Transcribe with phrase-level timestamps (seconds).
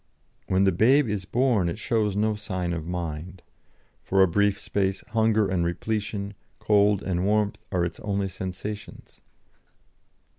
[0.47, 3.43] "When the babe is born it shows no sign of mind.
[4.01, 9.21] For a brief space hunger and repletion, cold and warmth are its only sensations.